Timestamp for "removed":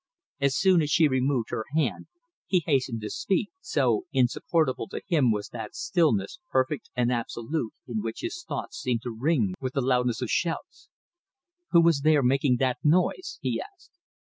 1.07-1.51